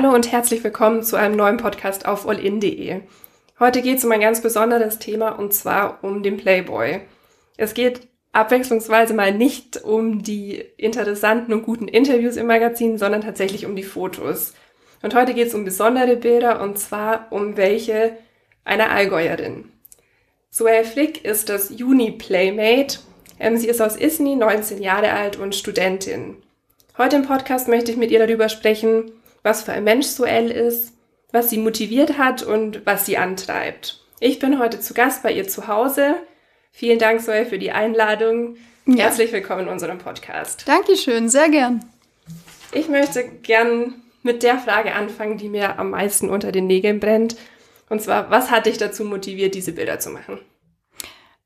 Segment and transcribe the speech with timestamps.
[0.00, 3.00] Hallo und herzlich willkommen zu einem neuen Podcast auf allin.de.
[3.58, 7.00] Heute geht es um ein ganz besonderes Thema und zwar um den Playboy.
[7.56, 13.66] Es geht abwechslungsweise mal nicht um die interessanten und guten Interviews im Magazin, sondern tatsächlich
[13.66, 14.54] um die Fotos.
[15.02, 18.16] Und heute geht es um besondere Bilder und zwar um welche
[18.64, 19.64] einer Allgäuerin.
[20.48, 23.00] Zoe Flick ist das Juni-Playmate.
[23.40, 26.36] Ähm, sie ist aus Isny, 19 Jahre alt und Studentin.
[26.96, 29.10] Heute im Podcast möchte ich mit ihr darüber sprechen,
[29.48, 30.92] was für ein Mensch Suel ist,
[31.32, 34.04] was sie motiviert hat und was sie antreibt.
[34.20, 36.16] Ich bin heute zu Gast bei ihr zu Hause.
[36.70, 38.56] Vielen Dank, Suel, für die Einladung.
[38.84, 39.04] Ja.
[39.04, 40.68] Herzlich willkommen in unserem Podcast.
[40.68, 41.82] Dankeschön, sehr gern.
[42.72, 47.36] Ich möchte gern mit der Frage anfangen, die mir am meisten unter den Nägeln brennt.
[47.88, 50.38] Und zwar, was hat dich dazu motiviert, diese Bilder zu machen?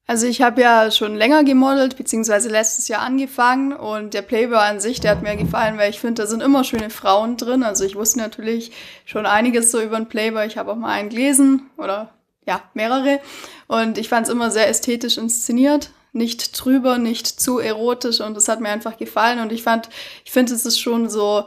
[0.06, 4.80] Also ich habe ja schon länger gemodelt, beziehungsweise letztes Jahr angefangen und der Playboy an
[4.80, 7.62] sich, der hat mir gefallen, weil ich finde, da sind immer schöne Frauen drin.
[7.62, 8.72] Also ich wusste natürlich
[9.04, 10.46] schon einiges so über den Playboy.
[10.46, 12.12] Ich habe auch mal einen gelesen oder
[12.46, 13.20] ja, mehrere.
[13.68, 15.90] Und ich fand es immer sehr ästhetisch inszeniert.
[16.12, 19.38] Nicht trüber, nicht zu erotisch und das hat mir einfach gefallen.
[19.38, 19.88] Und ich fand,
[20.24, 21.44] ich finde, es ist schon so,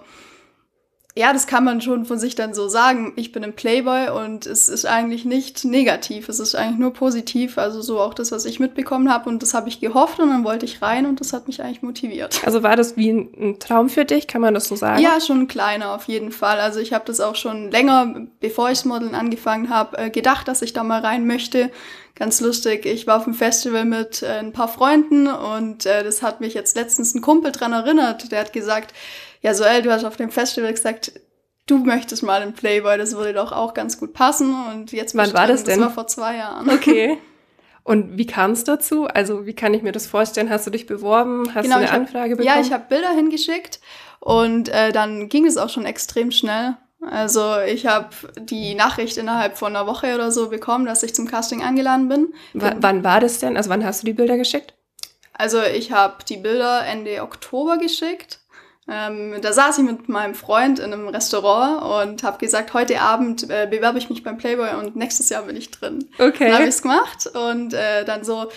[1.18, 3.14] ja, das kann man schon von sich dann so sagen.
[3.16, 6.28] Ich bin ein Playboy und es ist eigentlich nicht negativ.
[6.28, 7.58] Es ist eigentlich nur positiv.
[7.58, 9.30] Also so auch das, was ich mitbekommen habe.
[9.30, 11.82] Und das habe ich gehofft und dann wollte ich rein und das hat mich eigentlich
[11.82, 12.42] motiviert.
[12.46, 14.28] Also war das wie ein Traum für dich?
[14.28, 15.02] Kann man das so sagen?
[15.02, 16.60] Ja, schon kleiner auf jeden Fall.
[16.60, 20.50] Also ich habe das auch schon länger, bevor ich das Modeln angefangen habe, äh, gedacht,
[20.50, 21.72] dass ich da mal rein möchte.
[22.16, 22.86] Ganz lustig.
[22.86, 26.54] Ich war auf dem Festival mit äh, ein paar Freunden und äh, das hat mich
[26.54, 28.34] jetzt letztens ein Kumpel dran erinnert.
[28.34, 28.94] Der hat gesagt,
[29.46, 31.12] ja, Soel, du hast auf dem Festival gesagt,
[31.68, 34.56] du möchtest mal in Playboy, das würde doch auch ganz gut passen.
[34.72, 35.80] Und jetzt Wann war das denn?
[35.80, 36.68] Das war vor zwei Jahren.
[36.68, 37.20] Okay.
[37.84, 39.06] Und wie kam es dazu?
[39.06, 40.50] Also wie kann ich mir das vorstellen?
[40.50, 41.54] Hast du dich beworben?
[41.54, 42.56] Hast genau, du eine Anfrage hab, bekommen?
[42.56, 43.80] Ja, ich habe Bilder hingeschickt
[44.20, 46.76] und äh, dann ging es auch schon extrem schnell.
[47.02, 48.10] Also ich habe
[48.40, 52.34] die Nachricht innerhalb von einer Woche oder so bekommen, dass ich zum Casting eingeladen bin.
[52.56, 53.58] W wann war das denn?
[53.58, 54.74] Also wann hast du die Bilder geschickt?
[55.34, 58.40] Also ich habe die Bilder Ende Oktober geschickt
[58.88, 63.50] ähm, da saß ich mit meinem Freund in einem Restaurant und habe gesagt, heute Abend
[63.50, 66.08] äh, bewerbe ich mich beim Playboy und nächstes Jahr bin ich drin.
[66.20, 66.46] Okay.
[66.46, 68.50] Dann habe ich es gemacht und äh, dann so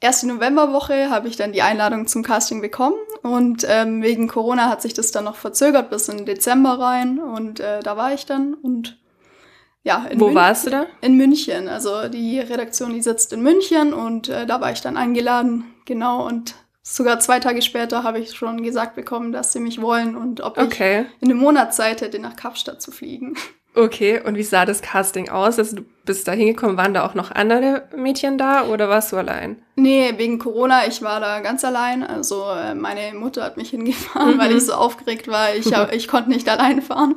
[0.00, 4.82] erste Novemberwoche habe ich dann die Einladung zum Casting bekommen und ähm, wegen Corona hat
[4.82, 8.54] sich das dann noch verzögert bis in Dezember rein und äh, da war ich dann
[8.54, 8.98] und
[9.84, 10.06] ja.
[10.12, 10.86] Wo München, warst du da?
[11.00, 11.68] In München.
[11.68, 16.26] Also die Redaktion, die sitzt in München und äh, da war ich dann eingeladen, genau
[16.26, 20.40] und Sogar zwei Tage später habe ich schon gesagt bekommen, dass sie mich wollen und
[20.40, 21.06] ob okay.
[21.16, 23.36] ich in einem Monat Zeit hätte, nach Kapstadt zu fliegen.
[23.74, 25.58] Okay, und wie sah das Casting aus?
[25.58, 29.16] Also du bist da hingekommen, waren da auch noch andere Mädchen da oder warst du
[29.16, 29.62] allein?
[29.76, 32.02] Nee, wegen Corona, ich war da ganz allein.
[32.02, 34.38] Also äh, meine Mutter hat mich hingefahren, mhm.
[34.38, 35.54] weil ich so aufgeregt war.
[35.54, 37.14] Ich, hab, ich konnte nicht allein fahren.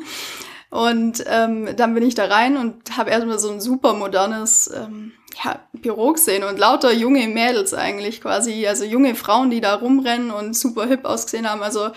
[0.70, 5.12] Und ähm, dann bin ich da rein und habe erstmal so ein super modernes ähm,
[5.44, 10.32] ja, Büro gesehen und lauter junge Mädels eigentlich quasi, also junge Frauen, die da rumrennen
[10.32, 11.62] und super hip ausgesehen haben.
[11.62, 11.90] Also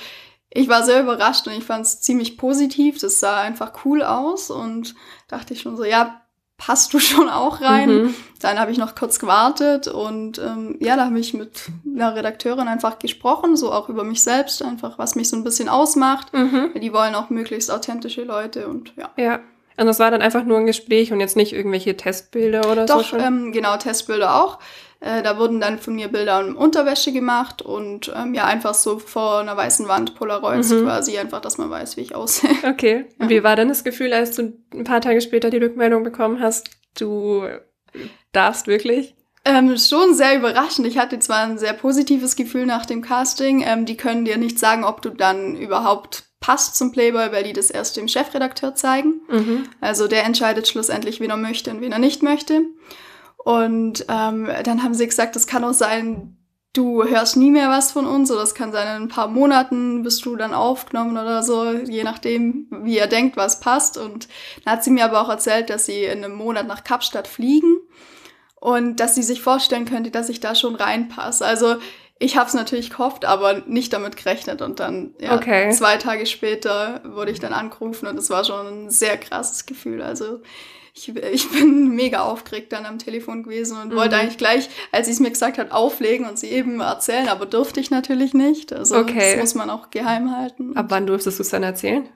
[0.51, 2.99] ich war sehr überrascht und ich fand es ziemlich positiv.
[2.99, 4.95] Das sah einfach cool aus und
[5.29, 6.23] dachte ich schon so, ja,
[6.57, 7.89] passt du schon auch rein.
[7.89, 8.15] Mhm.
[8.41, 12.67] Dann habe ich noch kurz gewartet und ähm, ja, da habe ich mit einer Redakteurin
[12.67, 16.33] einfach gesprochen, so auch über mich selbst, einfach was mich so ein bisschen ausmacht.
[16.33, 16.73] Mhm.
[16.81, 19.11] Die wollen auch möglichst authentische Leute und ja.
[19.17, 19.41] Ja.
[19.79, 23.05] Und das war dann einfach nur ein Gespräch und jetzt nicht irgendwelche Testbilder oder Doch,
[23.05, 23.17] so?
[23.17, 24.59] Doch, ähm, genau, Testbilder auch.
[25.01, 28.99] Äh, da wurden dann von mir Bilder in Unterwäsche gemacht und ähm, ja, einfach so
[28.99, 30.83] vor einer weißen Wand Polaroids mhm.
[30.83, 32.51] quasi, einfach, dass man weiß, wie ich aussehe.
[32.69, 33.07] Okay.
[33.19, 33.37] Und ja.
[33.37, 36.71] wie war dann das Gefühl, als du ein paar Tage später die Rückmeldung bekommen hast,
[36.99, 37.47] du
[38.33, 39.15] darfst wirklich?
[39.45, 40.87] Ähm, schon sehr überraschend.
[40.89, 43.63] Ich hatte zwar ein sehr positives Gefühl nach dem Casting.
[43.65, 47.53] Ähm, die können dir nicht sagen, ob du dann überhaupt passt zum Playboy, weil die
[47.53, 49.23] das erst dem Chefredakteur zeigen.
[49.29, 49.69] Mhm.
[49.81, 52.63] Also der entscheidet schlussendlich, wen er möchte und wen er nicht möchte.
[53.37, 56.37] Und ähm, dann haben sie gesagt, es kann auch sein,
[56.73, 60.03] du hörst nie mehr was von uns oder es kann sein, in ein paar Monaten
[60.03, 63.97] bist du dann aufgenommen oder so, je nachdem, wie er denkt, was passt.
[63.97, 64.29] Und
[64.65, 67.79] dann hat sie mir aber auch erzählt, dass sie in einem Monat nach Kapstadt fliegen
[68.61, 71.45] und dass sie sich vorstellen könnte, dass ich da schon reinpasse.
[71.45, 71.77] Also
[72.19, 74.61] ich habe es natürlich gehofft, aber nicht damit gerechnet.
[74.61, 75.71] Und dann, ja, okay.
[75.71, 80.03] zwei Tage später wurde ich dann angerufen und es war schon ein sehr krasses Gefühl.
[80.03, 80.41] Also
[80.95, 83.97] ich, ich bin mega aufgeregt dann am Telefon gewesen und mhm.
[83.97, 87.47] wollte eigentlich gleich, als sie es mir gesagt hat, auflegen und sie eben erzählen, aber
[87.47, 88.73] durfte ich natürlich nicht.
[88.73, 89.35] Also okay.
[89.35, 90.77] das muss man auch geheim halten.
[90.77, 92.09] Ab wann durftest du es dann erzählen?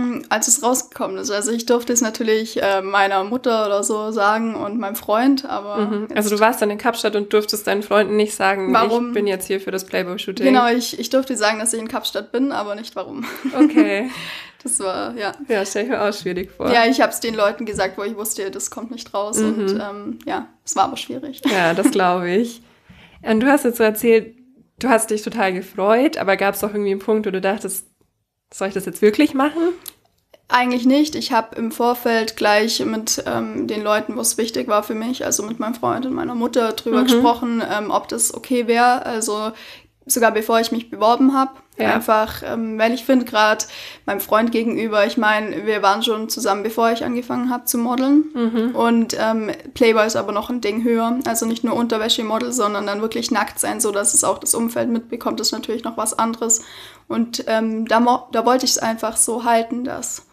[0.00, 1.30] Mm, als es rausgekommen ist.
[1.30, 5.78] Also ich durfte es natürlich äh, meiner Mutter oder so sagen und meinem Freund, aber.
[5.78, 6.08] Mhm.
[6.14, 9.08] Also du warst dann in Kapstadt und durftest deinen Freunden nicht sagen, warum?
[9.08, 10.46] ich bin jetzt hier für das Playboy-Shooting.
[10.46, 13.24] Genau, ich, ich durfte sagen, dass ich in Kapstadt bin, aber nicht warum.
[13.56, 14.10] Okay.
[14.62, 15.32] Das war, ja.
[15.48, 16.70] Ja, stelle ich mir auch schwierig vor.
[16.70, 19.38] Ja, ich habe es den Leuten gesagt, wo ich wusste, das kommt nicht raus.
[19.38, 19.54] Mhm.
[19.54, 21.40] Und ähm, ja, es war aber schwierig.
[21.50, 22.60] Ja, das glaube ich.
[23.22, 24.36] Und du hast jetzt so erzählt,
[24.78, 27.89] du hast dich total gefreut, aber gab es auch irgendwie einen Punkt, wo du dachtest,
[28.52, 29.72] soll ich das jetzt wirklich machen?
[30.48, 31.14] Eigentlich nicht.
[31.14, 35.24] Ich habe im Vorfeld gleich mit ähm, den Leuten, wo es wichtig war für mich,
[35.24, 37.04] also mit meinem Freund und meiner Mutter drüber mhm.
[37.04, 39.06] gesprochen, ähm, ob das okay wäre.
[39.06, 39.52] Also
[40.06, 41.52] sogar bevor ich mich beworben habe.
[41.78, 41.94] Ja.
[41.94, 43.64] Einfach, ähm, weil ich finde, gerade
[44.04, 48.24] meinem Freund gegenüber, ich meine, wir waren schon zusammen, bevor ich angefangen habe zu modeln.
[48.34, 48.74] Mhm.
[48.74, 51.18] Und ähm, Playboy ist aber noch ein Ding höher.
[51.26, 54.90] Also nicht nur Unterwäschemodel, sondern dann wirklich nackt sein, so dass es auch das Umfeld
[54.90, 56.62] mitbekommt, ist natürlich noch was anderes.
[57.08, 60.26] Und ähm, da, da wollte ich es einfach so halten, dass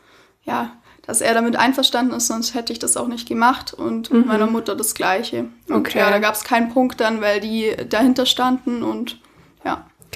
[0.47, 0.71] ja,
[1.05, 4.25] dass er damit einverstanden ist, sonst hätte ich das auch nicht gemacht und mhm.
[4.25, 5.45] meiner Mutter das Gleiche.
[5.69, 5.99] Und okay.
[5.99, 9.19] ja, da gab es keinen Punkt dann, weil die dahinter standen und.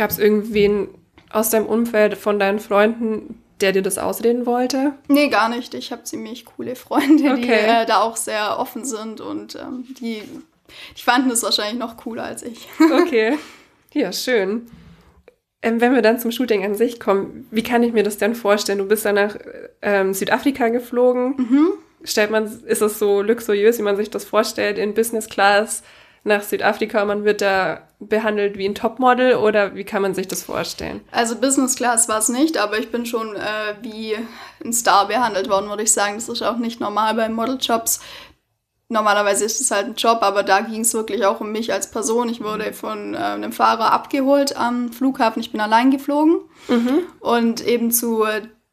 [0.01, 0.87] Gab es irgendwen
[1.29, 4.93] aus deinem Umfeld von deinen Freunden, der dir das ausreden wollte?
[5.07, 5.75] Nee, gar nicht.
[5.75, 7.41] Ich habe ziemlich coole Freunde, okay.
[7.41, 10.23] die äh, da auch sehr offen sind und ähm, die,
[10.97, 12.67] die fanden es wahrscheinlich noch cooler als ich.
[13.03, 13.37] Okay.
[13.93, 14.71] Ja, schön.
[15.61, 18.33] Ähm, wenn wir dann zum Shooting an sich kommen, wie kann ich mir das denn
[18.33, 18.79] vorstellen?
[18.79, 19.37] Du bist dann nach
[19.83, 21.35] ähm, Südafrika geflogen.
[21.37, 21.73] Mhm.
[22.03, 25.83] Stellt man, ist es so luxuriös, wie man sich das vorstellt, in Business Class
[26.23, 30.43] nach Südafrika, man wird da behandelt wie ein Topmodel oder wie kann man sich das
[30.43, 31.01] vorstellen?
[31.11, 34.15] Also Business Class war es nicht, aber ich bin schon äh, wie
[34.63, 36.15] ein Star behandelt worden, würde ich sagen.
[36.15, 37.99] Das ist auch nicht normal bei Modeljobs
[38.91, 41.89] normalerweise ist es halt ein Job, aber da ging es wirklich auch um mich als
[41.89, 42.29] Person.
[42.29, 45.41] Ich wurde von äh, einem Fahrer abgeholt am Flughafen.
[45.41, 46.99] Ich bin allein geflogen mhm.
[47.19, 48.25] und eben zu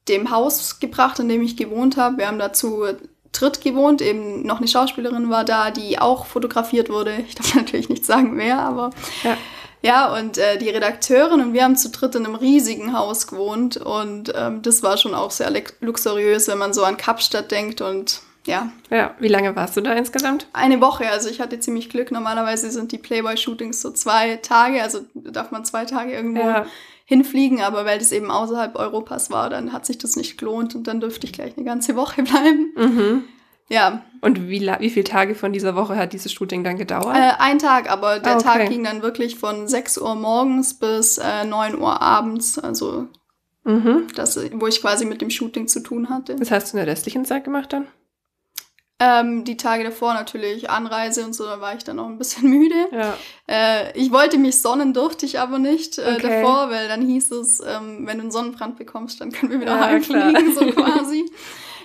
[0.09, 2.19] dem Haus gebracht, in dem ich gewohnt habe.
[2.19, 2.85] Wir haben dazu
[3.33, 7.17] dritt gewohnt, eben noch eine Schauspielerin war da, die auch fotografiert wurde.
[7.27, 8.91] Ich darf natürlich nicht sagen, wer, aber
[9.23, 9.37] ja.
[9.81, 13.77] Ja, und äh, die Redakteurin und wir haben zu dritt in einem riesigen Haus gewohnt
[13.77, 18.23] und ähm, das war schon auch sehr luxuriös, wenn man so an Kapstadt denkt und
[18.45, 18.73] ja.
[18.91, 20.49] Ja, wie lange warst du da insgesamt?
[20.53, 22.11] Eine Woche, also ich hatte ziemlich Glück.
[22.11, 26.67] Normalerweise sind die Playboy-Shootings so zwei Tage, also darf man zwei Tage irgendwo ja.
[27.09, 30.87] Hinfliegen, aber weil das eben außerhalb Europas war, dann hat sich das nicht gelohnt und
[30.87, 32.75] dann dürfte ich gleich eine ganze Woche bleiben.
[32.77, 33.25] Mhm.
[33.71, 34.03] Ja.
[34.21, 37.17] Und wie, wie viele Tage von dieser Woche hat dieses Shooting dann gedauert?
[37.17, 38.45] Äh, ein Tag, aber der ah, okay.
[38.45, 43.07] Tag ging dann wirklich von 6 Uhr morgens bis äh, 9 Uhr abends, also
[43.65, 44.07] mhm.
[44.15, 46.39] das, wo ich quasi mit dem Shooting zu tun hatte.
[46.39, 47.87] Was hast du in der restlichen Zeit gemacht dann?
[49.01, 52.51] Ähm, die Tage davor natürlich Anreise und so, da war ich dann noch ein bisschen
[52.51, 52.89] müde.
[52.91, 53.17] Ja.
[53.49, 56.43] Äh, ich wollte mich sonnen, durfte ich aber nicht äh, okay.
[56.43, 59.77] davor, weil dann hieß es, ähm, wenn du einen Sonnenbrand bekommst, dann können wir wieder
[59.77, 61.25] ja, heimfliegen, so quasi.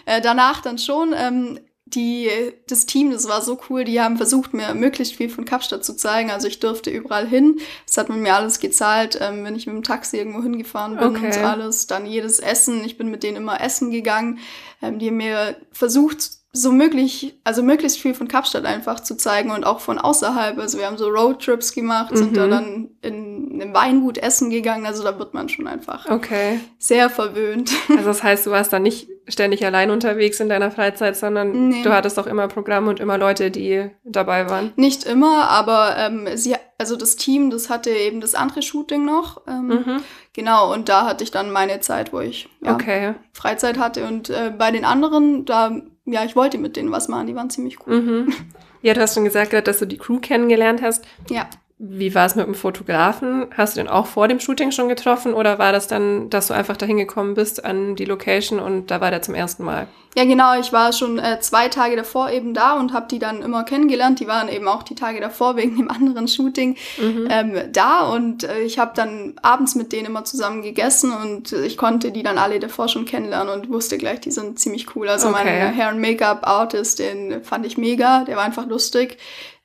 [0.06, 1.13] Äh, danach dann schon.
[1.15, 2.30] Ähm, die,
[2.68, 5.95] das Team, das war so cool, die haben versucht, mir möglichst viel von Kapstadt zu
[5.95, 6.31] zeigen.
[6.31, 7.59] Also ich durfte überall hin.
[7.86, 11.09] Das hat man mir alles gezahlt, ähm, wenn ich mit dem Taxi irgendwo hingefahren bin
[11.09, 11.27] okay.
[11.27, 11.88] und alles.
[11.88, 12.83] Dann jedes Essen.
[12.83, 14.39] Ich bin mit denen immer essen gegangen.
[14.81, 19.50] Ähm, die haben mir versucht, so möglich, also möglichst viel von Kapstadt einfach zu zeigen
[19.50, 20.59] und auch von außerhalb.
[20.59, 22.17] Also wir haben so Roadtrips gemacht, mhm.
[22.17, 22.51] sind da mhm.
[22.51, 24.85] dann in einem Weingut essen gegangen.
[24.85, 26.59] Also da wird man schon einfach okay.
[26.77, 27.71] sehr verwöhnt.
[27.89, 31.83] Also das heißt, du warst da nicht ständig allein unterwegs in deiner Freizeit, sondern nee.
[31.83, 34.73] du hattest auch immer Programm und immer Leute, die dabei waren.
[34.75, 39.42] Nicht immer, aber ähm, sie, also das Team, das hatte eben das andere Shooting noch.
[39.47, 40.04] Ähm, mhm.
[40.33, 43.13] Genau, und da hatte ich dann meine Zeit, wo ich ja, okay.
[43.31, 44.06] Freizeit hatte.
[44.06, 47.50] Und äh, bei den anderen, da ja, ich wollte mit denen was machen, die waren
[47.50, 48.02] ziemlich cool.
[48.02, 48.33] Mhm.
[48.81, 51.06] Ja, du hast schon gesagt, dass du die Crew kennengelernt hast.
[51.30, 51.48] Ja.
[51.80, 53.48] Wie war es mit dem Fotografen?
[53.56, 56.54] Hast du den auch vor dem Shooting schon getroffen oder war das dann, dass du
[56.54, 59.88] einfach dahin gekommen bist an die Location und da war der zum ersten Mal?
[60.15, 60.59] Ja, genau.
[60.59, 64.19] Ich war schon äh, zwei Tage davor eben da und habe die dann immer kennengelernt.
[64.19, 67.27] Die waren eben auch die Tage davor wegen dem anderen Shooting mhm.
[67.29, 71.77] ähm, da und äh, ich habe dann abends mit denen immer zusammen gegessen und ich
[71.77, 75.09] konnte die dann alle davor schon kennenlernen und wusste gleich, die sind ziemlich cool.
[75.09, 75.43] Also okay.
[75.43, 78.23] mein Hair- und Make-up-Artist, den fand ich mega.
[78.25, 79.17] Der war einfach lustig.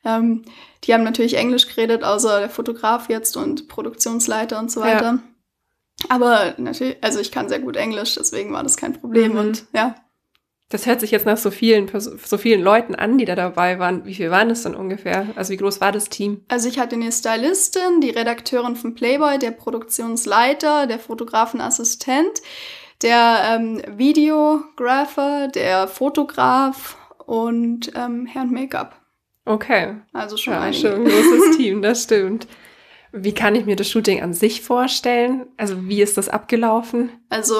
[0.03, 0.43] Ähm,
[0.83, 5.01] die haben natürlich Englisch geredet, außer der Fotograf jetzt und Produktionsleiter und so weiter.
[5.01, 5.19] Ja.
[6.07, 9.37] Aber natürlich, also ich kann sehr gut Englisch, deswegen war das kein Problem mhm.
[9.39, 9.95] und ja.
[10.69, 14.05] Das hört sich jetzt nach so vielen, so vielen Leuten an, die da dabei waren.
[14.05, 15.25] Wie viel waren es denn ungefähr?
[15.35, 16.43] Also wie groß war das Team?
[16.47, 22.43] Also ich hatte eine Stylistin, die Redakteurin von Playboy, der Produktionsleiter, der Fotografenassistent,
[23.01, 28.95] der ähm, Videographer, der Fotograf und ähm, Hair und Make-up.
[29.45, 29.95] Okay.
[30.13, 32.47] Also schon, ja, schon ein großes Team, das stimmt.
[33.11, 35.47] Wie kann ich mir das Shooting an sich vorstellen?
[35.57, 37.09] Also wie ist das abgelaufen?
[37.29, 37.55] Also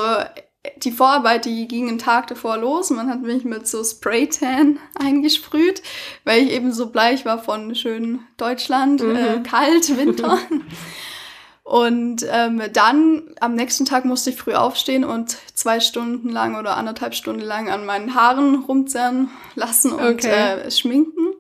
[0.78, 2.90] die Vorarbeit, die ging einen Tag davor los.
[2.90, 5.82] Man hat mich mit so Spraytan eingesprüht,
[6.26, 9.16] weil ich eben so bleich war von schönen Deutschland, mhm.
[9.16, 10.38] äh, kalt, Winter.
[11.64, 16.76] Und ähm, dann am nächsten Tag musste ich früh aufstehen und zwei Stunden lang oder
[16.76, 20.56] anderthalb Stunden lang an meinen Haaren rumzerren lassen und Okay.
[20.66, 21.36] äh, schminken.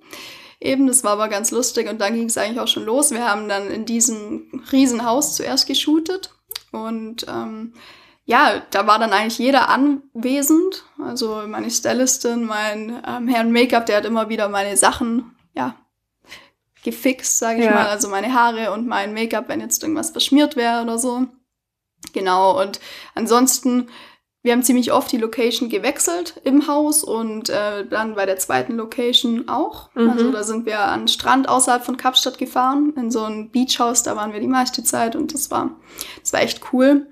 [0.61, 3.11] Eben, das war aber ganz lustig und dann ging es eigentlich auch schon los.
[3.11, 6.31] Wir haben dann in diesem Riesenhaus zuerst geshootet
[6.71, 7.73] und ähm,
[8.29, 10.85] ja, da war dann eigentlich jeder anwesend.
[11.03, 15.73] Also meine Stylistin, mein ähm, Herrn Make-up, der hat immer wieder meine Sachen, ja,
[16.83, 17.71] gefixt, sage ich Ja.
[17.71, 17.87] mal.
[17.87, 21.25] Also meine Haare und mein Make-up, wenn jetzt irgendwas verschmiert wäre oder so.
[22.13, 22.79] Genau, und
[23.15, 23.87] ansonsten,
[24.43, 28.75] wir haben ziemlich oft die Location gewechselt im Haus und äh, dann bei der zweiten
[28.75, 29.89] Location auch.
[29.95, 30.07] Mhm.
[30.07, 34.03] Also da sind wir an den Strand außerhalb von Kapstadt gefahren, in so ein Beachhaus,
[34.03, 35.71] da waren wir die meiste Zeit und das war,
[36.21, 37.07] das war echt cool.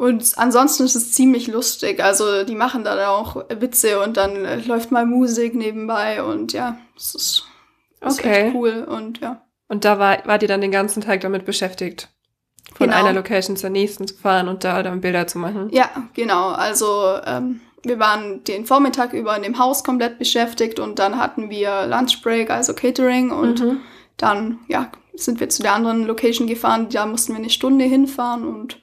[0.00, 2.02] Und ansonsten ist es ziemlich lustig.
[2.02, 6.54] Also die machen da dann auch Witze und dann äh, läuft mal Musik nebenbei und
[6.54, 7.44] ja, es ist,
[8.00, 8.46] ist Okay.
[8.46, 9.42] echt cool und ja.
[9.68, 12.08] Und da war, wart ihr dann den ganzen Tag damit beschäftigt,
[12.74, 12.98] von Genau.
[12.98, 15.68] einer Location zur nächsten zu fahren und da dann Bilder zu machen.
[15.70, 16.48] Ja, genau.
[16.48, 21.50] Also ähm, wir waren den Vormittag über in dem Haus komplett beschäftigt und dann hatten
[21.50, 23.80] wir Lunchbreak, also Catering und Mhm.
[24.16, 26.88] dann ja sind wir zu der anderen Location gefahren.
[26.90, 28.80] Da mussten wir eine Stunde hinfahren und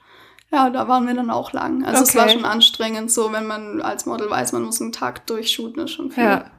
[0.50, 1.84] ja, da waren wir dann auch lang.
[1.84, 2.18] Also es Okay.
[2.18, 5.92] war schon anstrengend, so wenn man als Model weiß, man muss einen Tag durchshooten, ist
[5.92, 6.24] schon viel.
[6.24, 6.50] Ja.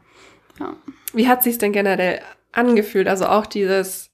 [0.60, 0.74] Ja.
[1.13, 3.08] Wie hat sich's denn generell angefühlt?
[3.08, 4.10] Also auch dieses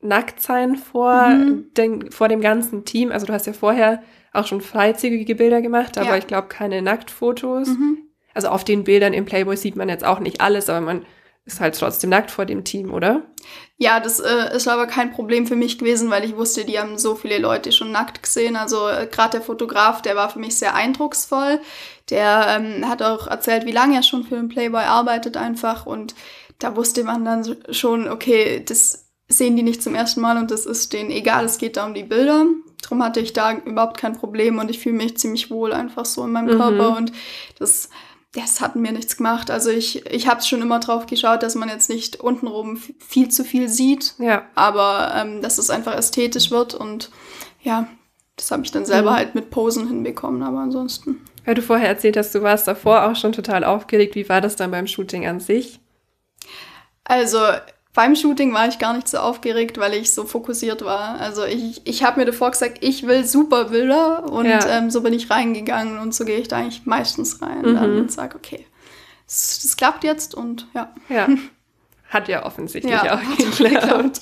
[0.00, 1.66] Nacktsein vor, Mhm.
[1.76, 3.10] den, vor dem ganzen Team.
[3.10, 6.16] Also du hast ja vorher auch schon freizügige Bilder gemacht, aber Ja.
[6.16, 7.68] ich glaube keine Nacktfotos.
[7.68, 7.98] Mhm.
[8.34, 11.04] Also auf den Bildern im Playboy sieht man jetzt auch nicht alles, aber man
[11.48, 13.22] ist halt trotzdem nackt vor dem Team, oder?
[13.78, 16.98] Ja, das äh, ist aber kein Problem für mich gewesen, weil ich wusste, die haben
[16.98, 18.56] so viele Leute schon nackt gesehen.
[18.56, 21.60] Also äh, gerade der Fotograf, der war für mich sehr eindrucksvoll.
[22.10, 25.86] Der ähm, hat auch erzählt, wie lange er schon für den Playboy arbeitet einfach.
[25.86, 26.14] Und
[26.58, 30.66] da wusste man dann schon, okay, das sehen die nicht zum ersten Mal und das
[30.66, 32.46] ist denen egal, es geht da um die Bilder.
[32.82, 36.24] Darum hatte ich da überhaupt kein Problem und ich fühle mich ziemlich wohl einfach so
[36.24, 36.58] in meinem Mhm.
[36.58, 37.12] Körper und
[37.58, 37.90] das,
[38.32, 39.50] das hat mir nichts gemacht.
[39.50, 43.44] Also ich, ich habe schon immer drauf geschaut, dass man jetzt nicht untenrum viel zu
[43.44, 44.44] viel sieht, Ja.
[44.54, 47.10] aber ähm, dass es einfach ästhetisch wird und
[47.62, 47.88] ja,
[48.36, 49.16] das habe ich dann selber Mhm.
[49.16, 51.22] halt mit Posen hinbekommen, aber ansonsten.
[51.44, 54.14] Weil du vorher erzählt hast, du warst davor auch schon total aufgeregt.
[54.14, 55.80] Wie war das dann beim Shooting an sich?
[57.04, 57.38] Also
[57.98, 61.20] beim Shooting war ich gar nicht so aufgeregt, weil ich so fokussiert war.
[61.20, 64.78] Also ich, ich habe mir davor gesagt, ich will super Bilder und Ja.
[64.78, 67.74] ähm, so bin ich reingegangen und so gehe ich da eigentlich meistens rein Mhm.
[67.74, 68.64] dann und sage, okay,
[69.26, 70.94] das, das klappt jetzt und ja.
[71.08, 71.26] Ja.
[72.08, 74.20] Hat ja offensichtlich Ja, auch geklappt.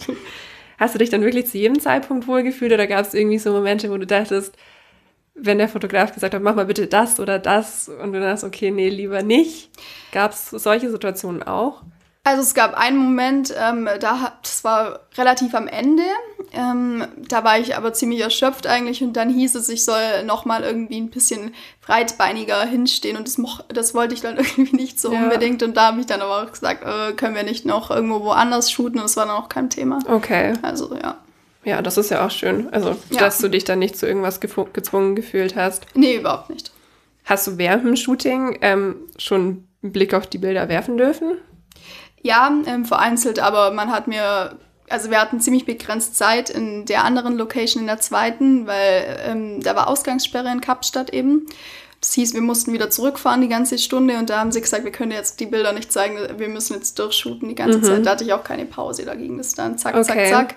[0.79, 3.91] Hast du dich dann wirklich zu jedem Zeitpunkt wohlgefühlt oder gab es irgendwie so Momente,
[3.91, 4.55] wo du dachtest,
[5.35, 8.71] wenn der Fotograf gesagt hat, mach mal bitte das oder das und du dachtest, okay,
[8.71, 9.69] nee, lieber nicht.
[10.13, 11.83] Gab es solche Situationen auch?
[12.29, 16.03] Also es gab einen Moment, ähm, da das war relativ am Ende,
[16.53, 20.65] ähm, da war ich aber ziemlich erschöpft eigentlich und dann hieß es, ich soll nochmal
[20.65, 21.55] irgendwie ein bisschen
[21.87, 25.23] breitbeiniger hinstehen und das, das wollte ich dann irgendwie nicht so Ja.
[25.23, 28.21] unbedingt und da habe ich dann aber auch gesagt, äh, können wir nicht noch irgendwo
[28.25, 30.01] woanders shooten und das war dann auch kein Thema.
[30.09, 30.55] Okay.
[30.63, 31.19] Also ja,
[31.65, 32.69] Ja, das ist ja auch schön.
[32.73, 33.21] Also, Ja.
[33.21, 35.87] dass du dich dann nicht zu irgendwas gezwungen gefühlt hast.
[35.95, 36.73] nee, überhaupt nicht.
[37.25, 41.39] Hast du während dem Shooting ähm, schon einen Blick auf die Bilder werfen dürfen?
[42.27, 47.05] Ja, ähm, vereinzelt, aber man hat mir, also wir hatten ziemlich begrenzt Zeit in der
[47.05, 51.47] anderen Location, in der zweiten, weil ähm, da war Ausgangssperre in Kapstadt eben.
[52.01, 54.93] Das hieß, wir mussten wieder zurückfahren die ganze Stunde und da haben sie gesagt, wir
[54.93, 57.85] können jetzt die Bilder nicht zeigen, wir müssen jetzt durchshooten die ganze Mhm.
[57.85, 58.07] Zeit.
[58.07, 60.05] Da hatte ich auch keine Pause, da ging das dann zack, Okay.
[60.05, 60.55] zack, zack.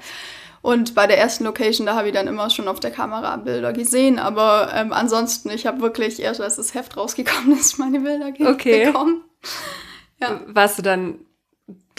[0.61, 3.71] Und bei der ersten Location, da habe ich dann immer schon auf der Kamera Bilder
[3.71, 8.33] gesehen, aber ähm, ansonsten, ich habe wirklich erst, als das Heft rausgekommen ist, meine Bilder
[8.51, 8.85] Okay.
[8.88, 9.23] bekommen.
[10.19, 10.41] Ja.
[10.47, 11.19] Warst du dann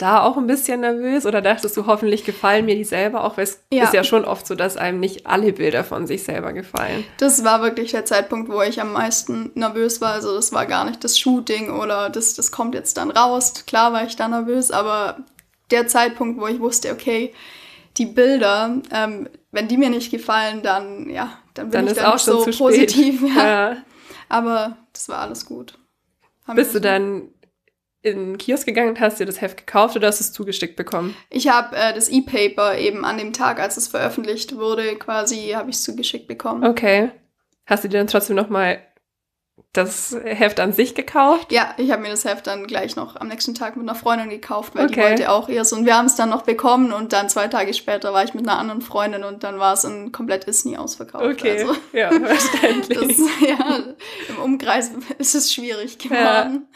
[0.01, 3.37] da auch ein bisschen nervös oder dachtest du, hoffentlich gefallen mir die selber auch?
[3.37, 3.83] Weil es Ja.
[3.83, 7.03] ist ja schon oft so, dass einem nicht alle Bilder von sich selber gefallen.
[7.17, 10.13] Das war wirklich der Zeitpunkt, wo ich am meisten nervös war.
[10.13, 13.53] Also das war gar nicht das Shooting oder das, das kommt jetzt dann raus.
[13.67, 15.17] Klar war ich da nervös, aber
[15.69, 17.33] der Zeitpunkt, wo ich wusste, okay,
[17.97, 22.13] die Bilder, ähm, wenn die mir nicht gefallen, dann ja, dann bin Dann ich dann
[22.13, 23.21] auch so positiv.
[23.35, 23.45] Ja.
[23.71, 23.77] Ja.
[24.29, 25.77] Aber das war alles gut.
[26.47, 27.23] Haben Bist du dann
[28.03, 30.75] in den Kiosk gegangen und hast dir das Heft gekauft oder hast du es zugeschickt
[30.75, 31.15] bekommen?
[31.29, 35.69] Ich habe äh, das E-Paper eben an dem Tag, als es veröffentlicht wurde, quasi habe
[35.69, 36.63] ich es zugeschickt bekommen.
[36.65, 37.11] Okay.
[37.67, 38.79] Hast du dir dann trotzdem noch mal
[39.73, 41.51] das Heft an sich gekauft?
[41.51, 44.29] Ja, ich habe mir das Heft dann gleich noch am nächsten Tag mit einer Freundin
[44.29, 45.03] gekauft, weil die Okay.
[45.09, 45.71] wollte auch erst.
[45.71, 48.47] Und wir haben es dann noch bekommen und dann zwei Tage später war ich mit
[48.47, 51.23] einer anderen Freundin und dann war es ein komplett Disney ausverkauft.
[51.23, 51.61] Okay.
[51.61, 53.17] Also, Ja, das, verständlich.
[53.47, 53.79] ja,
[54.29, 56.67] im Umkreis ist es schwierig geworden.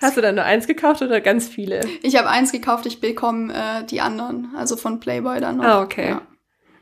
[0.00, 1.80] Hast du dann nur eins gekauft oder ganz viele?
[2.02, 5.64] Ich habe eins gekauft, ich bekomme äh, die anderen, also von Playboy dann noch.
[5.64, 6.10] Ah, okay.
[6.10, 6.22] Ja.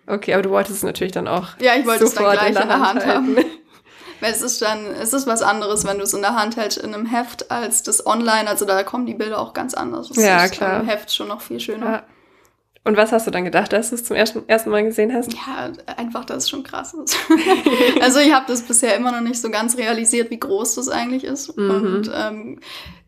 [0.06, 1.48] Okay, aber du wolltest es natürlich dann auch.
[1.60, 3.36] Ja, ich wollte es dann gleich in der, in der Hand, Hand haben.
[4.20, 6.78] Weil es ist dann, es ist was anderes, wenn du es in der Hand hältst
[6.78, 8.48] in einem Heft als das online.
[8.48, 10.08] Also da kommen die Bilder auch ganz anders.
[10.08, 10.80] Das ja, ist klar.
[10.80, 11.86] Im Heft schon noch viel schöner.
[11.86, 12.02] Ja.
[12.84, 15.32] Und was hast du dann gedacht, als du es zum ersten, ersten Mal gesehen hast?
[15.32, 17.16] Ja, einfach, dass es schon krass ist.
[18.00, 21.22] also ich habe das bisher immer noch nicht so ganz realisiert, wie groß das eigentlich
[21.22, 21.56] ist.
[21.56, 21.70] Mhm.
[21.70, 22.60] Und ähm,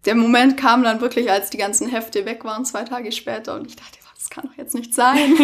[0.05, 3.57] der Moment kam dann wirklich, als die ganzen Hefte weg waren, zwei Tage später.
[3.57, 5.35] Und ich dachte, das kann doch jetzt nicht sein.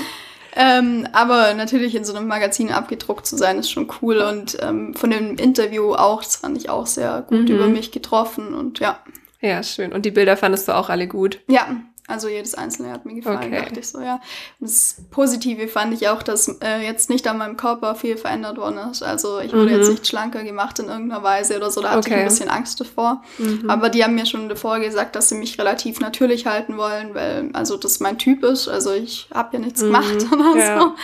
[0.56, 4.18] ähm, aber natürlich in so einem Magazin abgedruckt zu sein, ist schon cool.
[4.18, 7.54] Und ähm, von dem Interview auch, das fand ich auch sehr gut mhm.
[7.54, 8.54] über mich getroffen.
[8.54, 8.98] Und ja.
[9.42, 9.92] Ja, schön.
[9.92, 11.40] Und die Bilder fandest du auch alle gut?
[11.46, 11.76] Ja,
[12.08, 13.62] also jedes einzelne hat mir gefallen, okay.
[13.62, 14.20] dachte ich so, ja.
[14.60, 18.58] Und das Positive fand ich auch, dass äh, jetzt nicht an meinem Körper viel verändert
[18.58, 19.02] worden ist.
[19.02, 19.78] Also ich wurde mhm.
[19.80, 22.10] jetzt nicht schlanker gemacht in irgendeiner Weise oder so, da hatte okay.
[22.10, 23.22] ich ein bisschen Angst davor.
[23.38, 23.68] Mhm.
[23.68, 27.50] Aber die haben mir schon davor gesagt, dass sie mich relativ natürlich halten wollen, weil
[27.54, 28.68] also das mein Typ ist.
[28.68, 29.86] Also ich habe ja nichts mhm.
[29.86, 30.80] gemacht oder ja.
[30.80, 30.94] so.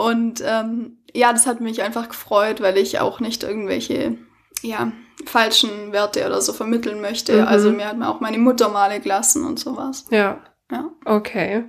[0.00, 4.16] Und ähm, ja, das hat mich einfach gefreut, weil ich auch nicht irgendwelche
[4.62, 4.92] ja,
[5.26, 7.40] falschen Werte oder so vermitteln möchte.
[7.42, 7.48] Mhm.
[7.48, 10.06] Also mir hat mir auch meine Mutter male gelassen und sowas.
[10.10, 10.40] Ja.
[10.70, 10.90] Ja.
[11.04, 11.64] Okay.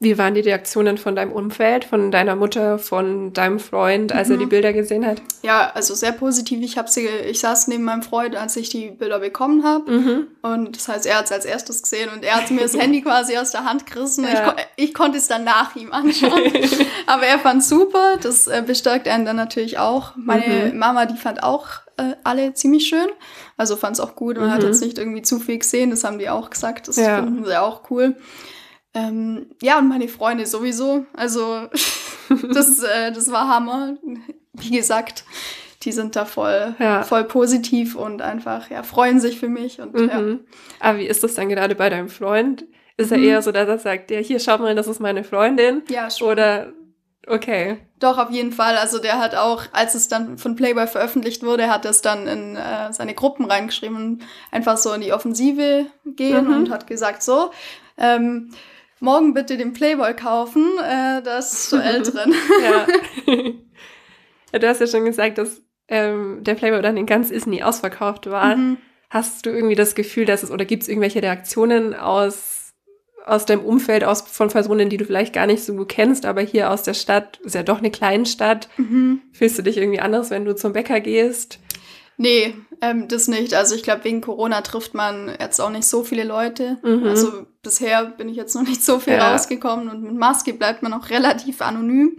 [0.00, 4.34] Wie waren die Reaktionen von deinem Umfeld, von deiner Mutter, von deinem Freund, als mhm.
[4.34, 5.20] er die Bilder gesehen hat?
[5.42, 6.62] Ja, also sehr positiv.
[6.62, 9.90] Ich habe sie, ich saß neben meinem Freund, als ich die Bilder bekommen habe.
[9.90, 10.26] Mhm.
[10.42, 13.02] Und das heißt, er hat es als erstes gesehen und er hat mir das Handy
[13.02, 14.24] quasi aus der Hand gerissen.
[14.24, 14.54] Ja.
[14.76, 16.52] Ich, ich, konnte es dann nach ihm anschauen.
[17.08, 18.18] Aber er fand super.
[18.22, 20.12] Das äh, bestärkt einen dann natürlich auch.
[20.14, 20.78] Meine mhm.
[20.78, 21.66] Mama, die fand auch
[21.98, 23.08] äh, alle ziemlich schön.
[23.56, 24.36] Also fand es auch gut.
[24.36, 24.52] Man mhm.
[24.52, 25.90] hat jetzt nicht irgendwie zu viel gesehen.
[25.90, 26.88] Das haben die auch gesagt.
[26.88, 27.22] Das ja.
[27.22, 28.16] finden sie auch cool.
[28.94, 31.04] Ähm, ja, und meine Freunde sowieso.
[31.12, 31.68] Also
[32.52, 33.96] das, äh, das war Hammer.
[34.54, 35.24] Wie gesagt,
[35.82, 37.02] die sind da voll, ja.
[37.02, 39.80] voll positiv und einfach, ja, freuen sich für mich.
[39.80, 40.08] Und, mhm.
[40.08, 40.36] ja.
[40.80, 42.64] Aber wie ist das dann gerade bei deinem Freund?
[42.96, 43.24] Ist er mhm.
[43.24, 45.82] eher so, dass er sagt, ja, hier, schau mal, das ist meine Freundin?
[45.88, 46.28] Ja, schon.
[46.28, 46.72] Oder,
[47.28, 47.78] okay.
[47.98, 48.76] Doch, auf jeden Fall.
[48.76, 52.56] Also der hat auch, als es dann von Playboy veröffentlicht wurde, hat es dann in
[52.56, 56.56] äh, seine Gruppen reingeschrieben und einfach so in die Offensive gehen mhm.
[56.56, 57.50] und hat gesagt, so,
[57.96, 58.50] ähm,
[59.00, 62.34] morgen bitte den Playboy kaufen, äh, das zur Älteren.
[62.62, 62.86] ja.
[64.52, 64.58] ja.
[64.58, 68.56] Du hast ja schon gesagt, dass ähm, der Playboy dann in ganz Isny ausverkauft war.
[68.56, 68.78] Mhm.
[69.10, 72.57] Hast du irgendwie das Gefühl, dass es, oder gibt es irgendwelche Reaktionen aus,
[73.28, 76.40] aus deinem Umfeld, aus, von Personen, die du vielleicht gar nicht so gut kennst, aber
[76.40, 78.68] hier aus der Stadt, ist ja doch eine kleine Stadt.
[78.76, 79.22] Mhm.
[79.32, 81.58] Fühlst du dich irgendwie anders, wenn du zum Bäcker gehst?
[82.16, 83.54] Nee, ähm, das nicht.
[83.54, 86.78] Also ich glaube, wegen Corona trifft man jetzt auch nicht so viele Leute.
[86.82, 87.04] Mhm.
[87.04, 89.32] Also bisher bin ich jetzt noch nicht so viel ja.
[89.32, 92.18] rausgekommen und mit Maske bleibt man auch relativ anonym.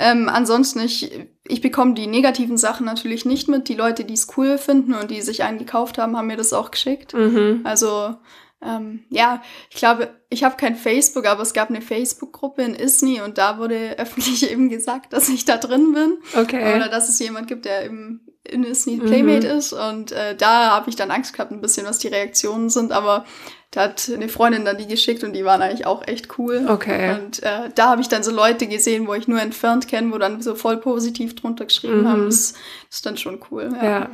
[0.00, 1.10] Ähm, ansonsten, ich,
[1.46, 3.68] ich bekomme die negativen Sachen natürlich nicht mit.
[3.68, 6.52] Die Leute, die es cool finden und die sich einen gekauft haben, haben mir das
[6.52, 7.14] auch geschickt.
[7.14, 7.62] Mhm.
[7.64, 8.14] Also
[8.60, 13.20] ähm, ja, ich glaube, ich habe kein Facebook, aber es gab eine Facebook-Gruppe in Isny
[13.20, 16.18] und da wurde öffentlich eben gesagt, dass ich da drin bin.
[16.36, 16.76] Okay.
[16.76, 19.58] Oder dass es jemand gibt, der eben in Disney Playmate mhm.
[19.58, 19.72] ist.
[19.72, 22.92] Und äh, da habe ich dann Angst gehabt, ein bisschen, was die Reaktionen sind.
[22.92, 23.24] Aber
[23.70, 26.66] da hat eine Freundin dann die geschickt und die waren eigentlich auch echt cool.
[26.68, 27.14] Okay.
[27.14, 30.18] Und äh, da habe ich dann so Leute gesehen, wo ich nur entfernt kenne, wo
[30.18, 32.08] dann so voll positiv drunter geschrieben mhm.
[32.08, 32.24] haben.
[32.26, 33.70] Das, das, ist dann schon cool.
[33.80, 33.84] Ja.
[33.84, 34.10] ja.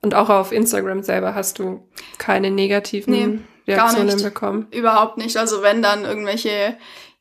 [0.00, 4.66] Und auch auf Instagram selber hast du keine negativen nee, Reaktionen bekommen?
[4.70, 5.36] Überhaupt nicht.
[5.36, 6.76] Also wenn dann irgendwelche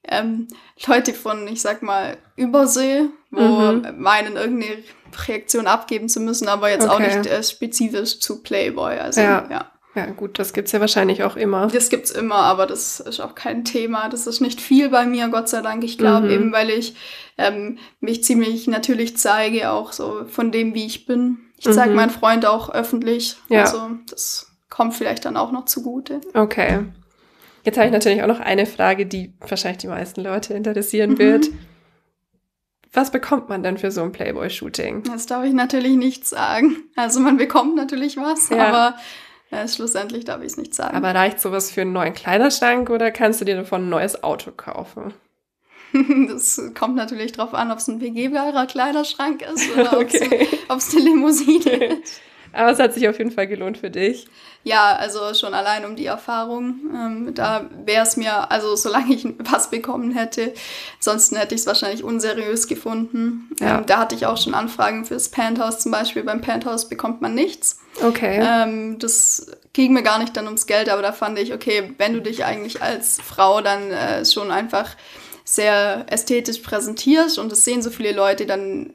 [0.08, 0.48] ähm,
[0.86, 3.96] Leute von, ich sag mal, Übersee, wo mhm.
[3.98, 4.84] meinen irgendeine
[5.28, 6.94] Reaktion abgeben zu müssen, aber jetzt okay.
[6.94, 8.98] auch nicht äh, spezifisch zu Playboy.
[8.98, 9.48] Also ja.
[9.50, 9.70] ja.
[9.96, 11.68] Ja, gut, das gibt's ja wahrscheinlich auch immer.
[11.68, 14.10] Das gibt's immer, aber das ist auch kein Thema.
[14.10, 15.84] Das ist nicht viel bei mir, Gott sei Dank.
[15.84, 16.34] Ich glaube, mhm.
[16.34, 16.96] eben weil ich
[17.38, 21.38] ähm, mich ziemlich natürlich zeige, auch so von dem, wie ich bin.
[21.60, 21.96] Ich zeige mhm.
[21.96, 23.36] meinen Freund auch öffentlich.
[23.50, 23.62] Ja.
[23.62, 26.20] Also das kommt vielleicht dann auch noch zugute.
[26.34, 26.80] Okay.
[27.64, 31.18] Jetzt habe ich natürlich auch noch eine Frage, die wahrscheinlich die meisten Leute interessieren mhm.
[31.20, 31.50] wird.
[32.92, 35.04] Was bekommt man denn für so ein Playboy-Shooting?
[35.04, 36.78] Das darf ich natürlich nicht sagen.
[36.96, 38.68] Also man bekommt natürlich was, ja.
[38.68, 38.98] aber
[39.52, 40.98] äh, schlussendlich darf ich es nicht sagen.
[40.98, 44.50] Aber reicht sowas für einen neuen Kleiderschrank oder kannst du dir davon ein neues Auto
[44.52, 45.14] kaufen?
[46.28, 50.48] das kommt natürlich drauf an, ob es ein begehbarer Kleiderschrank ist oder okay.
[50.68, 52.22] ob es eine Limousine ist.
[52.54, 54.28] Aber es hat sich auf jeden Fall gelohnt für dich.
[54.64, 56.80] Ja, also schon allein um die Erfahrung.
[56.94, 60.54] Ähm, da wäre es mir, also solange ich was bekommen hätte,
[60.96, 63.50] ansonsten hätte ich es wahrscheinlich unseriös gefunden.
[63.60, 63.80] Ja.
[63.80, 66.24] Ähm, da hatte ich auch schon Anfragen fürs Penthouse zum Beispiel.
[66.24, 67.80] Beim Penthouse bekommt man nichts.
[68.02, 68.40] Okay.
[68.42, 72.14] Ähm, das ging mir gar nicht dann ums Geld, aber da fand ich, okay, wenn
[72.14, 74.96] du dich eigentlich als Frau dann äh, schon einfach
[75.44, 78.94] sehr ästhetisch präsentierst und es sehen so viele Leute, dann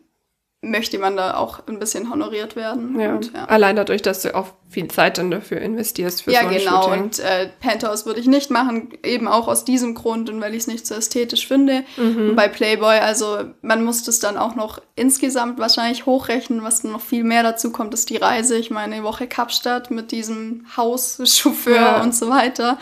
[0.60, 2.98] möchte man da auch ein bisschen honoriert werden.
[2.98, 3.14] Ja.
[3.14, 3.44] Und, ja.
[3.44, 6.82] Allein dadurch, dass du auch viel Zeit dann dafür investierst für ja, so genau.
[6.82, 7.02] Shooting.
[7.02, 10.62] Und äh, Penthouse würde ich nicht machen, eben auch aus diesem Grund und weil ich
[10.62, 11.84] es nicht so ästhetisch finde.
[11.96, 12.30] Mhm.
[12.30, 16.90] Und bei Playboy, also man muss das dann auch noch insgesamt wahrscheinlich hochrechnen, was dann
[16.90, 18.56] noch viel mehr dazu kommt, ist die Reise.
[18.56, 22.02] Ich meine, eine Woche Kapstadt mit diesem Haus, Chauffeur Ja.
[22.02, 22.78] und so weiter,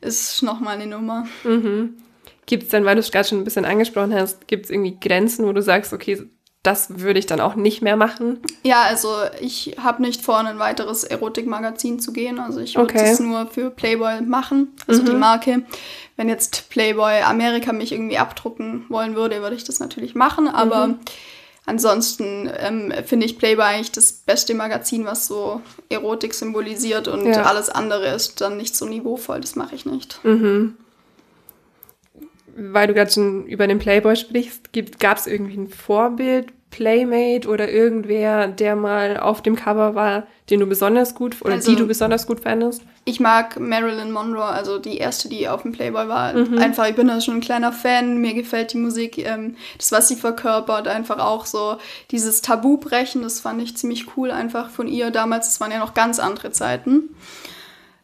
[0.00, 1.26] ist nochmal eine Nummer.
[1.42, 1.94] Mhm.
[2.46, 4.96] Gibt es denn, weil du es gerade schon ein bisschen angesprochen hast, gibt es irgendwie
[4.98, 6.22] Grenzen, wo du sagst, okay,
[6.62, 8.40] das würde ich dann auch nicht mehr machen?
[8.62, 12.38] Ja, also ich habe nicht vor, in ein weiteres Erotikmagazin zu gehen.
[12.38, 13.12] Also ich würde Okay.
[13.12, 15.20] es nur für Playboy machen, also die Mhm.
[15.20, 15.62] Marke.
[16.16, 20.48] Wenn jetzt Playboy Amerika mich irgendwie abdrucken wollen würde, würde ich das natürlich machen.
[20.48, 20.98] Aber Mhm.
[21.64, 27.42] ansonsten ähm, finde ich Playboy eigentlich das beste Magazin, was so Erotik symbolisiert und Ja.
[27.44, 29.40] alles andere ist dann nicht so niveauvoll.
[29.40, 30.18] Das mache ich nicht.
[30.24, 30.76] Mhm.
[32.60, 37.70] Weil du gerade schon über den Playboy sprichst, gab es irgendwie ein Vorbild, Playmate oder
[37.70, 41.86] irgendwer, der mal auf dem Cover war, den du besonders gut oder Also- die du
[41.86, 42.82] besonders gut fandest?
[43.06, 46.34] Ich mag Marilyn Monroe, also die erste, die auf dem Playboy war.
[46.34, 46.58] Mhm.
[46.58, 48.18] Einfach, ich bin da schon ein kleiner Fan.
[48.20, 51.78] Mir gefällt die Musik, ähm, das, was sie verkörpert, einfach auch so
[52.10, 55.46] dieses Tabubrechen, das fand ich ziemlich cool einfach von ihr damals.
[55.48, 57.14] Das waren ja noch ganz andere Zeiten.